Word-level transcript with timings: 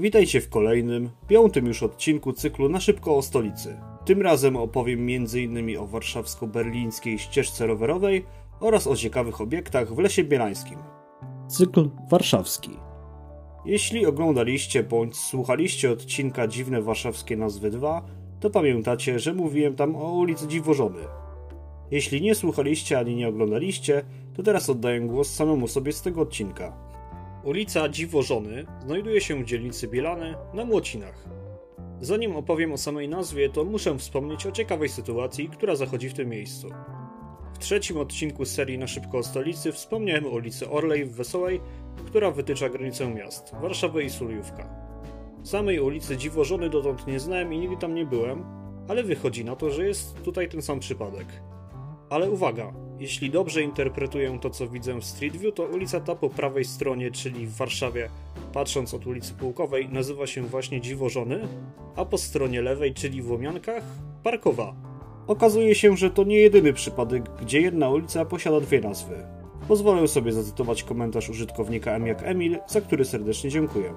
Witajcie 0.00 0.40
w 0.40 0.48
kolejnym, 0.48 1.10
piątym 1.28 1.66
już 1.66 1.82
odcinku 1.82 2.32
cyklu 2.32 2.68
Na 2.68 2.80
szybko 2.80 3.16
o 3.16 3.22
stolicy. 3.22 3.80
Tym 4.04 4.22
razem 4.22 4.56
opowiem 4.56 5.00
m.in. 5.00 5.78
o 5.78 5.86
warszawsko-berlińskiej 5.86 7.18
ścieżce 7.18 7.66
rowerowej 7.66 8.24
oraz 8.60 8.86
o 8.86 8.96
ciekawych 8.96 9.40
obiektach 9.40 9.94
w 9.94 9.98
Lesie 9.98 10.24
Bielańskim. 10.24 10.78
Cykl 11.48 11.90
warszawski. 12.10 12.70
Jeśli 13.64 14.06
oglądaliście 14.06 14.82
bądź 14.82 15.16
słuchaliście 15.16 15.90
odcinka 15.90 16.48
Dziwne 16.48 16.82
Warszawskie 16.82 17.36
Nazwy 17.36 17.70
2, 17.70 18.02
to 18.40 18.50
pamiętacie, 18.50 19.18
że 19.18 19.34
mówiłem 19.34 19.76
tam 19.76 19.96
o 19.96 20.12
ulicy 20.12 20.48
Dziwożony. 20.48 21.00
Jeśli 21.90 22.22
nie 22.22 22.34
słuchaliście 22.34 22.98
ani 22.98 23.16
nie 23.16 23.28
oglądaliście, 23.28 24.04
to 24.34 24.42
teraz 24.42 24.70
oddaję 24.70 25.00
głos 25.00 25.34
samemu 25.34 25.68
sobie 25.68 25.92
z 25.92 26.02
tego 26.02 26.20
odcinka. 26.20 26.87
Ulica 27.48 27.88
Dziwożony 27.88 28.66
znajduje 28.86 29.20
się 29.20 29.42
w 29.42 29.44
dzielnicy 29.44 29.88
Bielany 29.88 30.34
na 30.54 30.64
Młocinach. 30.64 31.24
Zanim 32.00 32.36
opowiem 32.36 32.72
o 32.72 32.78
samej 32.78 33.08
nazwie, 33.08 33.48
to 33.48 33.64
muszę 33.64 33.98
wspomnieć 33.98 34.46
o 34.46 34.52
ciekawej 34.52 34.88
sytuacji, 34.88 35.48
która 35.48 35.76
zachodzi 35.76 36.08
w 36.08 36.14
tym 36.14 36.28
miejscu. 36.28 36.68
W 37.54 37.58
trzecim 37.58 37.96
odcinku 37.96 38.44
serii 38.44 38.78
Na 38.78 38.86
szybko 38.86 39.18
o 39.18 39.22
stolicy 39.22 39.72
wspomniałem 39.72 40.26
o 40.26 40.28
ulicy 40.28 40.70
Orlej 40.70 41.04
w 41.04 41.14
Wesołej, 41.14 41.60
która 42.06 42.30
wytycza 42.30 42.68
granicę 42.68 43.14
miast 43.14 43.54
Warszawy 43.62 44.04
i 44.04 44.10
Sulejówka. 44.10 44.68
Samej 45.42 45.80
ulicy 45.80 46.16
Dziwożony 46.16 46.70
dotąd 46.70 47.06
nie 47.06 47.20
znałem 47.20 47.52
i 47.52 47.58
nigdy 47.58 47.76
tam 47.76 47.94
nie 47.94 48.06
byłem, 48.06 48.44
ale 48.88 49.02
wychodzi 49.02 49.44
na 49.44 49.56
to, 49.56 49.70
że 49.70 49.86
jest 49.86 50.22
tutaj 50.22 50.48
ten 50.48 50.62
sam 50.62 50.80
przypadek. 50.80 51.26
Ale 52.10 52.30
uwaga, 52.30 52.72
jeśli 53.00 53.30
dobrze 53.30 53.62
interpretuję 53.62 54.38
to, 54.40 54.50
co 54.50 54.68
widzę 54.68 55.00
w 55.00 55.04
Street 55.04 55.36
View, 55.36 55.54
to 55.54 55.62
ulica 55.62 56.00
ta 56.00 56.14
po 56.14 56.30
prawej 56.30 56.64
stronie, 56.64 57.10
czyli 57.10 57.46
w 57.46 57.56
Warszawie, 57.56 58.08
patrząc 58.52 58.94
od 58.94 59.06
ulicy 59.06 59.34
Pułkowej, 59.34 59.88
nazywa 59.88 60.26
się 60.26 60.42
właśnie 60.42 60.80
Dziwożony, 60.80 61.48
a 61.96 62.04
po 62.04 62.18
stronie 62.18 62.62
lewej, 62.62 62.94
czyli 62.94 63.22
w 63.22 63.30
Łomiankach, 63.30 63.82
Parkowa. 64.22 64.74
Okazuje 65.26 65.74
się, 65.74 65.96
że 65.96 66.10
to 66.10 66.24
nie 66.24 66.36
jedyny 66.36 66.72
przypadek, 66.72 67.30
gdzie 67.40 67.60
jedna 67.60 67.90
ulica 67.90 68.24
posiada 68.24 68.60
dwie 68.60 68.80
nazwy. 68.80 69.14
Pozwolę 69.68 70.08
sobie 70.08 70.32
zacytować 70.32 70.82
komentarz 70.82 71.28
użytkownika 71.28 71.92
M 71.92 72.06
jak 72.06 72.22
Emil, 72.22 72.58
za 72.68 72.80
który 72.80 73.04
serdecznie 73.04 73.50
dziękuję. 73.50 73.92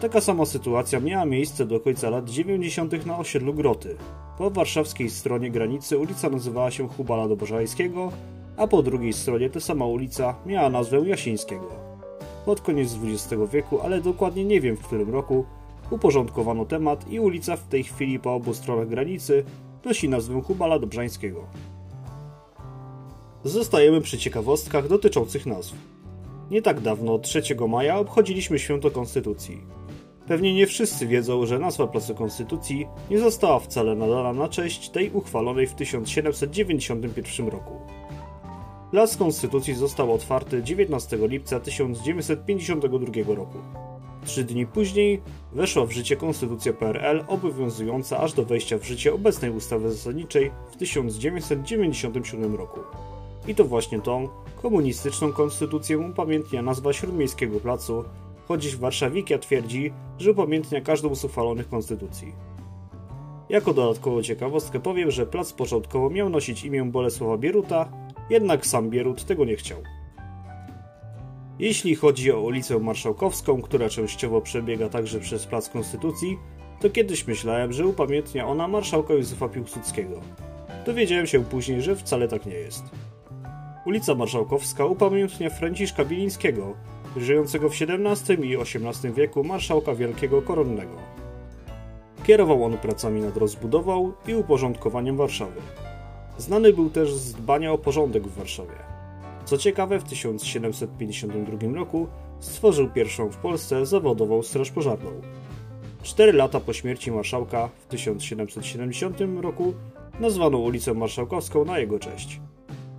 Taka 0.00 0.20
sama 0.20 0.46
sytuacja 0.46 1.00
miała 1.00 1.24
miejsce 1.24 1.66
do 1.66 1.80
końca 1.80 2.10
lat 2.10 2.30
90. 2.30 3.06
na 3.06 3.18
osiedlu 3.18 3.54
Groty. 3.54 3.96
Po 4.38 4.50
warszawskiej 4.50 5.10
stronie 5.10 5.50
granicy 5.50 5.98
ulica 5.98 6.30
nazywała 6.30 6.70
się 6.70 6.88
Hubala 6.88 7.28
Dobożajskiego, 7.28 8.12
a 8.56 8.66
po 8.66 8.82
drugiej 8.82 9.12
stronie 9.12 9.50
ta 9.50 9.60
sama 9.60 9.86
ulica 9.86 10.34
miała 10.46 10.70
nazwę 10.70 11.08
Jasińskiego. 11.08 11.68
Pod 12.44 12.60
koniec 12.60 12.96
XX 13.04 13.42
wieku, 13.52 13.80
ale 13.80 14.00
dokładnie 14.00 14.44
nie 14.44 14.60
wiem 14.60 14.76
w 14.76 14.86
którym 14.86 15.10
roku, 15.10 15.44
uporządkowano 15.90 16.64
temat 16.64 17.10
i 17.10 17.20
ulica 17.20 17.56
w 17.56 17.68
tej 17.68 17.84
chwili 17.84 18.18
po 18.18 18.34
obu 18.34 18.54
stronach 18.54 18.88
granicy 18.88 19.44
nosi 19.84 20.08
nazwę 20.08 20.42
Hubala 20.42 20.78
Dobrzańskiego. 20.78 21.44
Zostajemy 23.44 24.00
przy 24.00 24.18
ciekawostkach 24.18 24.88
dotyczących 24.88 25.46
nazw. 25.46 25.74
Nie 26.50 26.62
tak 26.62 26.80
dawno, 26.80 27.18
3 27.18 27.42
maja, 27.68 27.98
obchodziliśmy 27.98 28.58
święto 28.58 28.90
Konstytucji. 28.90 29.83
Pewnie 30.28 30.54
nie 30.54 30.66
wszyscy 30.66 31.06
wiedzą, 31.06 31.46
że 31.46 31.58
nazwa 31.58 31.86
Placu 31.86 32.14
Konstytucji 32.14 32.86
nie 33.10 33.18
została 33.18 33.58
wcale 33.58 33.94
nadana 33.94 34.32
na 34.32 34.48
cześć 34.48 34.90
tej 34.90 35.10
uchwalonej 35.10 35.66
w 35.66 35.74
1791 35.74 37.48
roku. 37.48 37.80
Plac 38.90 39.16
Konstytucji 39.16 39.74
został 39.74 40.12
otwarty 40.12 40.62
19 40.62 41.18
lipca 41.20 41.60
1952 41.60 43.34
roku. 43.34 43.58
Trzy 44.24 44.44
dni 44.44 44.66
później 44.66 45.22
weszła 45.52 45.86
w 45.86 45.92
życie 45.92 46.16
Konstytucja 46.16 46.72
PRL 46.72 47.24
obowiązująca 47.28 48.18
aż 48.18 48.32
do 48.32 48.44
wejścia 48.44 48.78
w 48.78 48.84
życie 48.84 49.14
obecnej 49.14 49.50
ustawy 49.50 49.92
zasadniczej 49.92 50.50
w 50.72 50.76
1997 50.76 52.54
roku. 52.54 52.80
I 53.48 53.54
to 53.54 53.64
właśnie 53.64 54.00
tą 54.00 54.28
komunistyczną 54.62 55.32
konstytucję 55.32 55.98
upamiętnia 55.98 56.62
nazwa 56.62 56.92
Śródmiejskiego 56.92 57.60
Placu 57.60 58.04
choć 58.48 58.76
Warszawikia 58.76 59.38
twierdzi, 59.38 59.92
że 60.18 60.30
upamiętnia 60.30 60.80
każdą 60.80 61.14
z 61.14 61.24
uchwalonych 61.24 61.68
konstytucji. 61.68 62.32
Jako 63.48 63.74
dodatkową 63.74 64.22
ciekawostkę 64.22 64.80
powiem, 64.80 65.10
że 65.10 65.26
plac 65.26 65.52
początkowo 65.52 66.10
miał 66.10 66.28
nosić 66.28 66.64
imię 66.64 66.84
Bolesława 66.84 67.38
Bieruta, 67.38 67.88
jednak 68.30 68.66
sam 68.66 68.90
Bierut 68.90 69.24
tego 69.24 69.44
nie 69.44 69.56
chciał. 69.56 69.78
Jeśli 71.58 71.94
chodzi 71.94 72.32
o 72.32 72.40
ulicę 72.40 72.78
Marszałkowską, 72.78 73.62
która 73.62 73.88
częściowo 73.88 74.40
przebiega 74.40 74.88
także 74.88 75.20
przez 75.20 75.46
Plac 75.46 75.68
Konstytucji, 75.68 76.38
to 76.80 76.90
kiedyś 76.90 77.26
myślałem, 77.26 77.72
że 77.72 77.86
upamiętnia 77.86 78.46
ona 78.46 78.68
marszałka 78.68 79.14
Józefa 79.14 79.48
Piłsudskiego. 79.48 80.20
Dowiedziałem 80.86 81.26
się 81.26 81.44
później, 81.44 81.82
że 81.82 81.96
wcale 81.96 82.28
tak 82.28 82.46
nie 82.46 82.54
jest. 82.54 82.84
Ulica 83.86 84.14
Marszałkowska 84.14 84.84
upamiętnia 84.84 85.50
Franciszka 85.50 86.04
Bilińskiego, 86.04 86.74
żyjącego 87.16 87.68
w 87.68 87.72
XVII 87.72 88.50
i 88.50 88.56
XVIII 88.56 89.12
wieku 89.14 89.44
marszałka 89.44 89.94
wielkiego 89.94 90.42
koronnego. 90.42 90.96
Kierował 92.24 92.64
on 92.64 92.78
pracami 92.78 93.20
nad 93.20 93.36
rozbudową 93.36 94.12
i 94.28 94.34
uporządkowaniem 94.34 95.16
Warszawy. 95.16 95.60
Znany 96.38 96.72
był 96.72 96.90
też 96.90 97.14
z 97.14 97.32
dbania 97.32 97.72
o 97.72 97.78
porządek 97.78 98.22
w 98.28 98.36
Warszawie. 98.36 98.76
Co 99.44 99.58
ciekawe, 99.58 99.98
w 99.98 100.04
1752 100.04 101.74
roku 101.74 102.06
stworzył 102.40 102.88
pierwszą 102.88 103.30
w 103.30 103.36
Polsce 103.36 103.86
zawodową 103.86 104.42
straż 104.42 104.70
pożarną. 104.70 105.10
Cztery 106.02 106.32
lata 106.32 106.60
po 106.60 106.72
śmierci 106.72 107.12
marszałka 107.12 107.68
w 107.68 107.86
1770 107.86 109.18
roku 109.40 109.74
nazwano 110.20 110.58
ulicę 110.58 110.94
Marszałkowską 110.94 111.64
na 111.64 111.78
jego 111.78 111.98
cześć. 111.98 112.40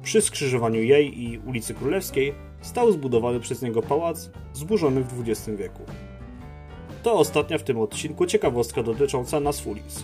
Przy 0.04 0.22
skrzyżowaniu 0.22 0.84
jej 0.84 1.22
i 1.24 1.38
ulicy 1.38 1.74
Królewskiej 1.74 2.34
stał 2.66 2.92
zbudowany 2.92 3.40
przez 3.40 3.62
niego 3.62 3.82
pałac 3.82 4.30
zburzony 4.54 5.04
w 5.04 5.30
XX 5.30 5.50
wieku. 5.58 5.82
To 7.04 7.14
ostatnia 7.14 7.58
w 7.58 7.64
tym 7.64 7.80
odcinku 7.80 8.26
ciekawostka 8.26 8.84
dotycząca 8.84 9.40
nazw 9.40 9.68
ulic. 9.68 10.04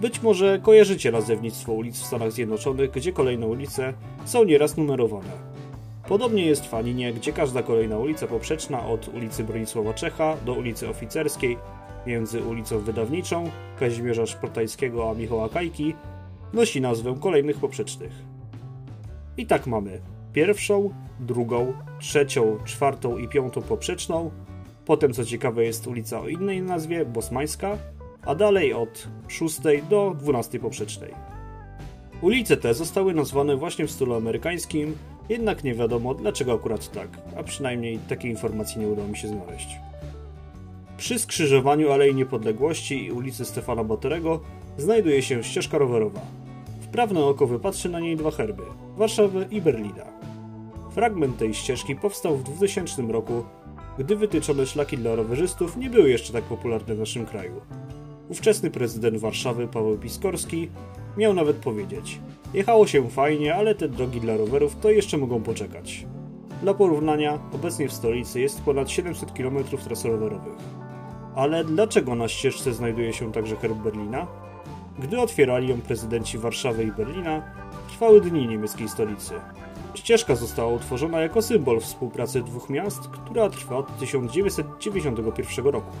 Być 0.00 0.22
może 0.22 0.58
kojarzycie 0.62 1.12
nazewnictwo 1.12 1.72
ulic 1.72 2.00
w 2.00 2.06
Stanach 2.06 2.32
Zjednoczonych, 2.32 2.90
gdzie 2.90 3.12
kolejne 3.12 3.46
ulice 3.46 3.92
są 4.24 4.44
nieraz 4.44 4.76
numerowane. 4.76 5.50
Podobnie 6.08 6.46
jest 6.46 6.66
w 6.66 6.74
Aninie, 6.74 7.12
gdzie 7.12 7.32
każda 7.32 7.62
kolejna 7.62 7.98
ulica 7.98 8.26
poprzeczna 8.26 8.86
od 8.86 9.08
ulicy 9.08 9.44
Bronisława 9.44 9.94
Czecha 9.94 10.36
do 10.46 10.52
ulicy 10.52 10.88
Oficerskiej, 10.88 11.58
między 12.06 12.42
ulicą 12.42 12.78
Wydawniczą, 12.78 13.50
Kazimierza 13.78 14.26
Szprotajskiego 14.26 15.10
a 15.10 15.14
Michała 15.14 15.48
Kajki, 15.48 15.94
nosi 16.52 16.80
nazwę 16.80 17.14
kolejnych 17.20 17.56
poprzecznych. 17.56 18.12
I 19.36 19.46
tak 19.46 19.66
mamy 19.66 20.00
pierwszą, 20.32 20.90
drugą, 21.20 21.72
trzecią, 21.98 22.58
czwartą 22.64 23.18
i 23.18 23.28
piątą 23.28 23.62
poprzeczną. 23.62 24.30
Potem, 24.86 25.12
co 25.12 25.24
ciekawe, 25.24 25.64
jest 25.64 25.86
ulica 25.86 26.20
o 26.20 26.28
innej 26.28 26.62
nazwie, 26.62 27.04
Bosmańska, 27.04 27.78
a 28.26 28.34
dalej 28.34 28.74
od 28.74 29.08
szóstej 29.28 29.82
do 29.82 30.16
dwunastej 30.18 30.60
poprzecznej. 30.60 31.14
Ulice 32.20 32.56
te 32.56 32.74
zostały 32.74 33.14
nazwane 33.14 33.56
właśnie 33.56 33.86
w 33.86 33.90
stylu 33.90 34.14
amerykańskim, 34.14 34.96
jednak 35.28 35.64
nie 35.64 35.74
wiadomo 35.74 36.14
dlaczego 36.14 36.52
akurat 36.52 36.92
tak, 36.92 37.08
a 37.36 37.42
przynajmniej 37.42 37.98
takiej 37.98 38.30
informacji 38.30 38.80
nie 38.80 38.88
udało 38.88 39.08
mi 39.08 39.16
się 39.16 39.28
znaleźć. 39.28 39.78
Przy 40.96 41.18
skrzyżowaniu 41.18 41.92
Alei 41.92 42.14
Niepodległości 42.14 43.04
i 43.04 43.12
ulicy 43.12 43.44
Stefana 43.44 43.84
Batorego 43.84 44.40
znajduje 44.78 45.22
się 45.22 45.44
ścieżka 45.44 45.78
rowerowa. 45.78 46.20
Wprawne 46.90 47.24
oko 47.24 47.46
wypatrzy 47.46 47.88
na 47.88 48.00
niej 48.00 48.16
dwa 48.16 48.30
herby 48.30 48.62
Warszawy 48.96 49.46
i 49.50 49.60
Berlina. 49.60 50.04
Fragment 50.90 51.38
tej 51.38 51.54
ścieżki 51.54 51.96
powstał 51.96 52.36
w 52.36 52.42
2000 52.42 53.02
roku, 53.02 53.44
gdy 53.98 54.16
wytyczone 54.16 54.66
szlaki 54.66 54.98
dla 54.98 55.14
rowerzystów 55.14 55.76
nie 55.76 55.90
były 55.90 56.10
jeszcze 56.10 56.32
tak 56.32 56.44
popularne 56.44 56.94
w 56.94 56.98
naszym 56.98 57.26
kraju. 57.26 57.60
Ówczesny 58.28 58.70
prezydent 58.70 59.16
Warszawy 59.16 59.68
Paweł 59.68 59.98
Piskorski 59.98 60.68
miał 61.16 61.34
nawet 61.34 61.56
powiedzieć: 61.56 62.20
Jechało 62.54 62.86
się 62.86 63.10
fajnie, 63.10 63.54
ale 63.54 63.74
te 63.74 63.88
drogi 63.88 64.20
dla 64.20 64.36
rowerów 64.36 64.76
to 64.80 64.90
jeszcze 64.90 65.18
mogą 65.18 65.42
poczekać. 65.42 66.06
Dla 66.62 66.74
porównania, 66.74 67.38
obecnie 67.54 67.88
w 67.88 67.92
stolicy 67.92 68.40
jest 68.40 68.62
ponad 68.62 68.90
700 68.90 69.32
km 69.32 69.64
tras 69.84 70.04
rowerowych. 70.04 70.56
Ale 71.34 71.64
dlaczego 71.64 72.14
na 72.14 72.28
ścieżce 72.28 72.72
znajduje 72.72 73.12
się 73.12 73.32
także 73.32 73.56
herb 73.56 73.78
Berlina? 73.78 74.26
Gdy 75.00 75.20
otwierali 75.20 75.68
ją 75.68 75.80
prezydenci 75.80 76.38
Warszawy 76.38 76.84
i 76.84 76.92
Berlina, 76.92 77.42
trwały 77.88 78.20
dni 78.20 78.48
niemieckiej 78.48 78.88
stolicy. 78.88 79.34
Ścieżka 79.94 80.36
została 80.36 80.72
utworzona 80.72 81.20
jako 81.20 81.42
symbol 81.42 81.80
współpracy 81.80 82.42
dwóch 82.42 82.70
miast, 82.70 83.08
która 83.08 83.50
trwa 83.50 83.76
od 83.76 83.98
1991 83.98 85.64
roku, 85.66 85.92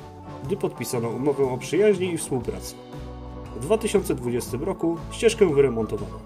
gdy 0.44 0.56
podpisano 0.56 1.08
umowę 1.08 1.44
o 1.44 1.58
przyjaźni 1.58 2.12
i 2.12 2.18
współpracy. 2.18 2.74
W 3.56 3.60
2020 3.60 4.58
roku 4.60 4.96
ścieżkę 5.10 5.54
wyremontowano. 5.54 6.20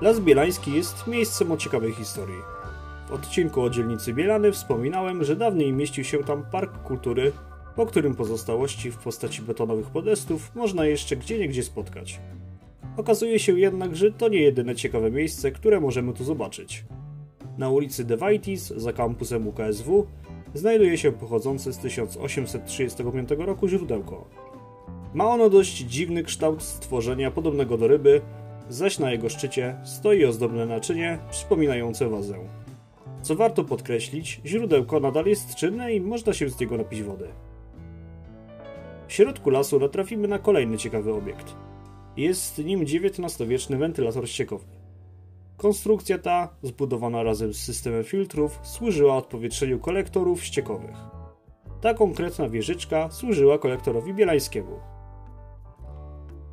Las 0.00 0.20
Bielański 0.20 0.72
jest 0.72 1.06
miejscem 1.06 1.52
o 1.52 1.56
ciekawej 1.56 1.92
historii. 1.92 2.42
W 3.08 3.12
odcinku 3.12 3.62
o 3.62 3.70
dzielnicy 3.70 4.12
Bielany 4.12 4.52
wspominałem, 4.52 5.24
że 5.24 5.36
dawniej 5.36 5.72
mieścił 5.72 6.04
się 6.04 6.18
tam 6.18 6.44
park 6.52 6.82
kultury, 6.82 7.32
po 7.76 7.86
którym 7.86 8.14
pozostałości 8.14 8.90
w 8.90 8.98
postaci 8.98 9.42
betonowych 9.42 9.86
podestów 9.86 10.54
można 10.54 10.86
jeszcze 10.86 11.16
gdzieniegdzie 11.16 11.62
spotkać. 11.62 12.20
Okazuje 12.96 13.38
się 13.38 13.60
jednak, 13.60 13.96
że 13.96 14.12
to 14.12 14.28
nie 14.28 14.40
jedyne 14.40 14.74
ciekawe 14.74 15.10
miejsce, 15.10 15.52
które 15.52 15.80
możemy 15.80 16.12
tu 16.12 16.24
zobaczyć. 16.24 16.84
Na 17.58 17.70
ulicy 17.70 18.04
Devitis, 18.04 18.68
za 18.68 18.92
kampusem 18.92 19.48
UKSW, 19.48 20.06
znajduje 20.54 20.98
się 20.98 21.12
pochodzące 21.12 21.72
z 21.72 21.78
1835 21.78 23.28
roku 23.38 23.68
źródełko. 23.68 24.28
Ma 25.14 25.24
ono 25.24 25.50
dość 25.50 25.76
dziwny 25.76 26.22
kształt 26.22 26.62
stworzenia 26.62 27.30
podobnego 27.30 27.78
do 27.78 27.88
ryby, 27.88 28.20
zaś 28.68 28.98
na 28.98 29.12
jego 29.12 29.28
szczycie 29.28 29.76
stoi 29.84 30.24
ozdobne 30.24 30.66
naczynie 30.66 31.18
przypominające 31.30 32.08
wazę. 32.08 32.34
Co 33.22 33.36
warto 33.36 33.64
podkreślić, 33.64 34.40
źródełko 34.46 35.00
nadal 35.00 35.26
jest 35.26 35.54
czynne 35.54 35.94
i 35.94 36.00
można 36.00 36.32
się 36.32 36.48
z 36.48 36.60
niego 36.60 36.76
napić 36.76 37.02
wody. 37.02 37.28
W 39.12 39.14
środku 39.14 39.50
lasu 39.50 39.78
natrafimy 39.78 40.28
na 40.28 40.38
kolejny 40.38 40.78
ciekawy 40.78 41.12
obiekt. 41.12 41.56
Jest 42.16 42.58
nim 42.58 42.80
XIX-wieczny 42.80 43.76
wentylator 43.76 44.28
ściekowy. 44.28 44.64
Konstrukcja 45.56 46.18
ta, 46.18 46.48
zbudowana 46.62 47.22
razem 47.22 47.54
z 47.54 47.58
systemem 47.58 48.04
filtrów, 48.04 48.60
służyła 48.62 49.16
odpowietrzeniu 49.16 49.78
kolektorów 49.78 50.44
ściekowych. 50.44 50.96
Ta 51.80 51.94
konkretna 51.94 52.48
wieżyczka 52.48 53.10
służyła 53.10 53.58
kolektorowi 53.58 54.14
bielańskiemu. 54.14 54.80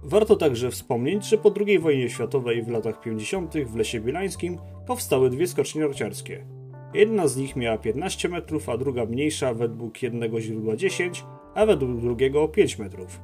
Warto 0.04 0.36
także 0.36 0.72
wspomnieć, 0.72 1.26
że 1.26 1.38
po 1.38 1.54
II 1.66 1.80
wojnie 1.80 2.10
światowej 2.10 2.64
w 2.64 2.70
latach 2.70 3.02
50. 3.02 3.54
w 3.58 3.76
Lesie 3.76 4.00
Bielańskim 4.00 4.58
powstały 4.88 5.30
dwie 5.30 5.48
skocznie 5.48 5.82
narciarskie. 5.82 6.46
Jedna 6.94 7.28
z 7.28 7.38
nich 7.38 7.56
miała 7.56 7.78
15 7.78 8.30
metrów, 8.30 8.70
a 8.70 8.78
druga 8.78 9.06
mniejsza 9.06 9.54
według 9.54 10.04
jednego 10.04 10.42
źródła 10.42 10.76
10, 10.76 11.24
a 11.56 11.66
według 11.66 12.02
drugiego 12.02 12.48
5 12.48 12.80
metrów. 12.80 13.20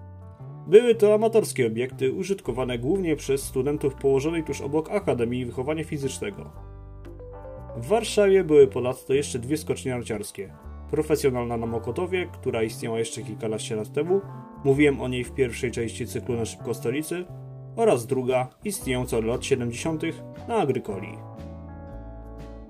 Były 0.68 0.96
to 0.96 1.14
amatorskie 1.14 1.68
obiekty 1.68 2.14
użytkowane 2.14 2.80
głównie 2.80 3.16
przez 3.16 3.44
studentów 3.44 3.96
położonej 3.96 4.44
tuż 4.44 4.62
obok 4.62 4.90
Akademii 4.90 5.46
Wychowania 5.46 5.84
Fizycznego. 5.84 6.52
W 7.78 7.88
Warszawie 7.88 8.44
były 8.44 8.68
ponadto 8.68 9.14
jeszcze 9.14 9.40
dwie 9.40 9.58
skocznie 9.58 9.92
narciarskie. 9.92 10.54
Profesjonalna 10.92 11.58
na 11.58 11.66
Mokotowie, 11.66 12.28
która 12.34 12.64
istniała 12.64 13.00
jeszcze 13.00 13.22
kilkanaście 13.22 13.76
lat 13.76 13.94
temu, 13.94 14.22
mówiłem 14.64 15.02
o 15.02 15.08
niej 15.08 15.24
w 15.24 15.32
pierwszej 15.32 15.72
części 15.72 16.08
cyklu 16.08 16.36
na 16.36 16.46
szybko 16.46 16.74
stolicy, 16.74 17.26
oraz 17.76 18.06
druga, 18.06 18.48
istniejąca 18.64 19.18
od 19.18 19.26
lat 19.26 19.46
70. 19.46 20.04
na 20.48 20.56
Agrykoli. 20.56 21.18